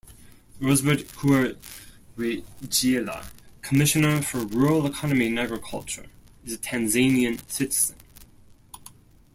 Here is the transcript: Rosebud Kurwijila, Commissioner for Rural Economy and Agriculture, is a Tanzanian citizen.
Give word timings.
Rosebud 0.59 1.07
Kurwijila, 1.09 1.61
Commissioner 3.61 4.23
for 4.23 4.43
Rural 4.47 4.87
Economy 4.87 5.27
and 5.27 5.37
Agriculture, 5.39 6.07
is 6.43 6.53
a 6.55 6.57
Tanzanian 6.57 7.37
citizen. 7.47 7.97